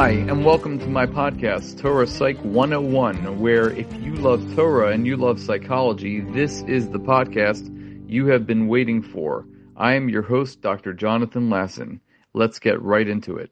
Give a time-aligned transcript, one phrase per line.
[0.00, 5.06] Hi, and welcome to my podcast, Torah Psych 101, where if you love Torah and
[5.06, 7.68] you love psychology, this is the podcast
[8.08, 9.46] you have been waiting for.
[9.76, 10.94] I am your host, Dr.
[10.94, 12.00] Jonathan Lasson.
[12.32, 13.50] Let's get right into it.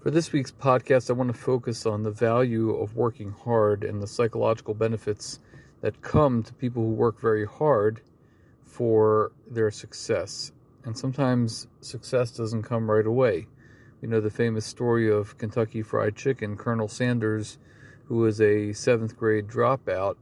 [0.00, 4.00] For this week's podcast, I want to focus on the value of working hard and
[4.00, 5.40] the psychological benefits
[5.80, 8.00] that come to people who work very hard
[8.64, 10.52] for their success.
[10.84, 13.48] And sometimes success doesn't come right away.
[14.02, 16.56] You know the famous story of Kentucky Fried Chicken.
[16.56, 17.58] Colonel Sanders,
[18.06, 20.16] who was a seventh grade dropout,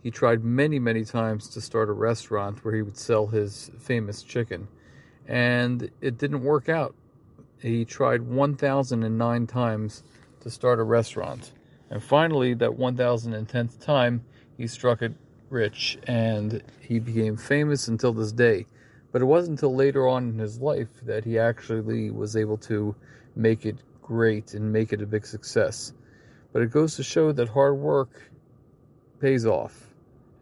[0.00, 4.22] he tried many, many times to start a restaurant where he would sell his famous
[4.22, 4.68] chicken.
[5.26, 6.94] And it didn't work out.
[7.58, 10.04] He tried 1,009 times
[10.38, 11.50] to start a restaurant.
[11.90, 14.24] And finally, that 1,010th time,
[14.56, 15.12] he struck it
[15.50, 18.66] rich and he became famous until this day.
[19.14, 22.96] But it wasn't until later on in his life that he actually was able to
[23.36, 25.92] make it great and make it a big success.
[26.52, 28.10] But it goes to show that hard work
[29.20, 29.86] pays off.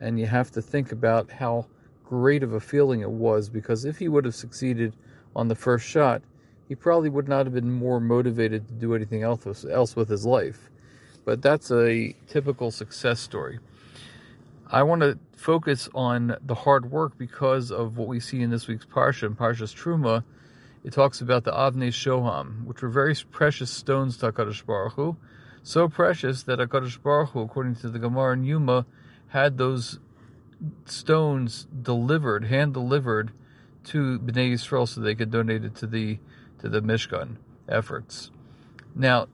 [0.01, 1.67] And you have to think about how
[2.03, 4.97] great of a feeling it was because if he would have succeeded
[5.37, 6.23] on the first shot,
[6.67, 10.25] he probably would not have been more motivated to do anything else, else with his
[10.25, 10.71] life.
[11.27, 13.59] But that's a typical success story.
[14.73, 18.67] I want to focus on the hard work because of what we see in this
[18.67, 20.25] week's Parsha, in Parshas Truma,
[20.83, 25.19] it talks about the Avnei Shoham, which were very precious stones to HaKadosh Baruch Hu,
[25.63, 28.87] so precious that HaKadosh Baruch Hu, according to the Gemara and Yoma,
[29.29, 29.99] had those
[30.87, 33.33] stones delivered, hand delivered
[33.85, 36.19] to Bnei Yisrael so they could donate it to the
[36.61, 37.37] to the Mishkan
[37.69, 38.31] efforts.
[38.95, 39.27] Now,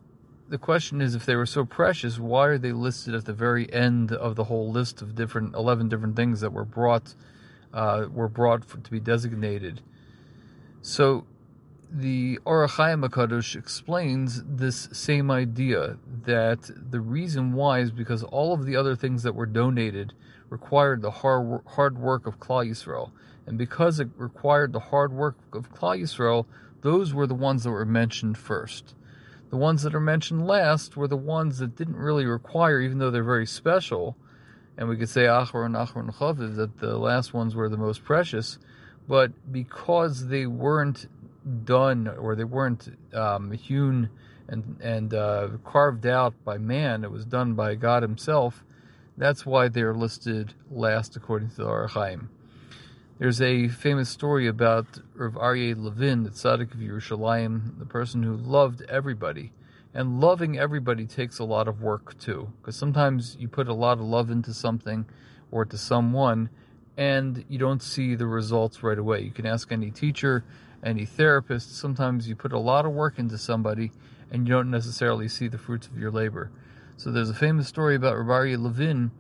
[0.49, 3.73] the question is, if they were so precious, why are they listed at the very
[3.73, 7.15] end of the whole list of different eleven different things that were brought
[7.73, 9.83] uh, were brought for, to be designated?
[10.81, 11.27] So
[11.91, 18.53] the Ohr HaChaim HaKadosh explains this same idea that the reason why is because all
[18.53, 20.13] of the other things that were donated
[20.51, 23.11] required the hard, hard work of Klal Yisrael.
[23.47, 26.47] And because it required the hard work of Klal Yisrael,
[26.83, 28.95] those were the ones that were mentioned first.
[29.51, 33.11] The ones that are mentioned last were the ones that didn't really require, even though
[33.11, 34.17] they're very special.
[34.77, 38.59] And we could say Acharon Acharon Chaviv, that the last ones were the most precious.
[39.09, 41.07] But because they weren't
[41.65, 44.11] done or they weren't um, hewn
[44.49, 47.05] and and uh, carved out by man.
[47.05, 48.65] It was done by God Himself.
[49.17, 52.29] That's why they're listed last according to the Ohr HaChaim.
[53.19, 54.87] There's a famous story about
[55.17, 59.51] Rav Aryeh Levin, the tzaddik of Yerushalayim, the person who loved everybody.
[59.93, 63.99] And loving everybody takes a lot of work too, because sometimes you put a lot
[63.99, 65.05] of love into something
[65.51, 66.49] or to someone,
[66.97, 69.23] and you don't see the results right away.
[69.23, 70.45] You can ask any teacher,
[70.85, 73.91] any therapist, sometimes you put a lot of work into somebody
[74.31, 76.53] and you don't necessarily see the fruits of your labor.
[76.97, 79.11] So there's a famous story about Rabbi Levin,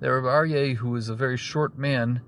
[0.00, 2.22] that Rabbi who was a very short man,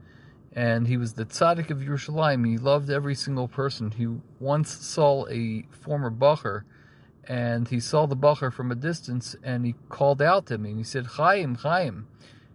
[0.57, 2.49] and he was the tzaddik of Yerushalayim.
[2.49, 3.91] He loved every single person.
[3.91, 4.09] He
[4.41, 6.63] once saw a former bacher,
[7.29, 10.79] and he saw the bacher from a distance, and he called out to him, and
[10.79, 12.09] he said, Chaim, Chaim.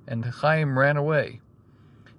[0.07, 1.41] And Chaim ran away.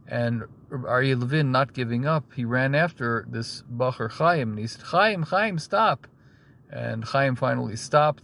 [0.07, 4.83] And Aryeh Levin, not giving up, he ran after this Bacher Chaim, and he said,
[4.83, 6.07] Chaim, Chaim, stop.
[6.71, 8.23] And Chaim finally stopped,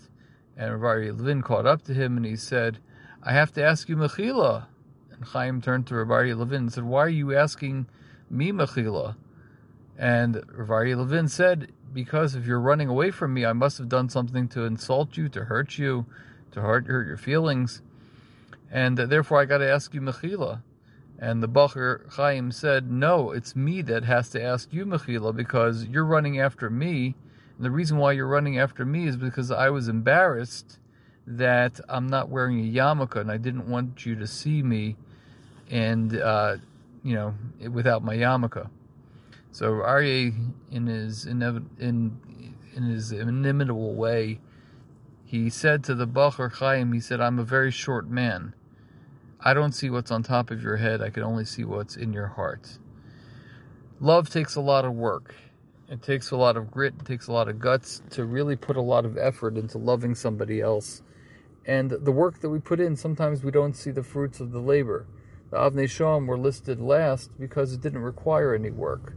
[0.56, 2.78] and Aryeh Levin caught up to him, and he said,
[3.20, 4.66] I have to ask you Mechila.
[5.18, 7.86] And Chaim turned to Aryeh Levin and said, Why are you asking
[8.30, 9.16] me Mechila?
[9.98, 14.08] And Aryeh Levin said, Because if you're running away from me, I must have done
[14.08, 16.06] something to insult you, to hurt you,
[16.52, 17.82] to hurt, hurt your feelings.
[18.70, 20.62] And therefore, I got to ask you Mechila.
[21.18, 25.84] And the Bacher Chaim said, No, it's me that has to ask you, Mechila, because
[25.86, 27.16] you're running after me.
[27.56, 30.78] And the reason why you're running after me is because I was embarrassed
[31.26, 34.96] that I'm not wearing a yarmulke and I didn't want you to see me
[35.70, 36.56] and, uh,
[37.02, 37.34] you know,
[37.70, 38.68] without my yarmulke.
[39.52, 40.34] So Aryeh,
[40.70, 41.42] in his, in,
[41.80, 44.40] in his inimitable way,
[45.24, 48.54] he said to the Bacher Chaim, he said, I'm a very short man.
[49.40, 51.02] I don't see what's on top of your head.
[51.02, 52.78] I can only see what's in your heart.
[54.00, 55.34] Love takes a lot of work.
[55.88, 56.94] It takes a lot of grit.
[56.98, 60.14] It takes a lot of guts to really put a lot of effort into loving
[60.14, 61.02] somebody else.
[61.66, 64.60] And the work that we put in, sometimes we don't see the fruits of the
[64.60, 65.06] labor.
[65.52, 69.14] Avnei Shoham were listed last because it didn't require any work.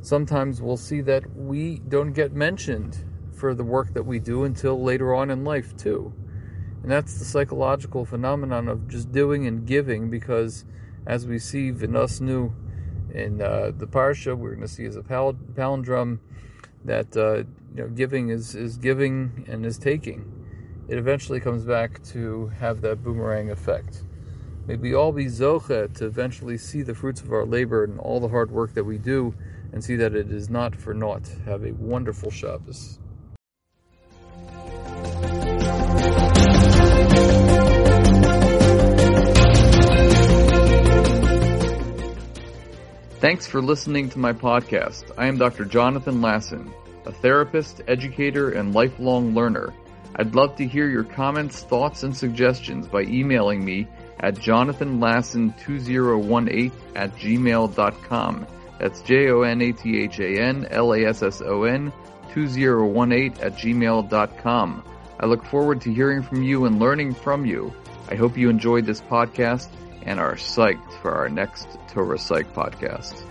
[0.00, 4.82] Sometimes we'll see that we don't get mentioned for the work that we do until
[4.82, 6.12] later on in life, too.
[6.82, 10.64] And that's the psychological phenomenon of just doing and giving because,
[11.06, 12.52] as we see Vinasnu
[13.14, 16.18] in uh, the Parsha, we're going to see as a pal- palindrome
[16.84, 17.44] that uh,
[17.76, 20.24] you know giving is is giving and is taking.
[20.88, 24.02] It eventually comes back to have that boomerang effect.
[24.64, 28.20] May we all be zoche to eventually see the fruits of our labor and all
[28.20, 29.34] the hard work that we do,
[29.72, 31.26] and see that it is not for naught.
[31.46, 33.00] Have a wonderful Shabbos.
[43.18, 45.10] Thanks for listening to my podcast.
[45.18, 45.64] I am Dr.
[45.64, 46.72] Jonathan Lasson,
[47.04, 49.74] a therapist, educator, and lifelong learner.
[50.14, 53.88] I'd love to hear your comments, thoughts, and suggestions by emailing me
[54.22, 58.46] at jonathanlasson2018 at gmail.com.
[58.78, 61.92] That's J-O-N-A-T-H-A-N-L-A-S-S-O-N
[62.32, 64.84] 2018 at gmail.com.
[65.20, 67.72] I look forward to hearing from you and learning from you.
[68.08, 69.68] I hope you enjoyed this podcast
[70.02, 73.22] and are psyched for our next Torah Psych podcast.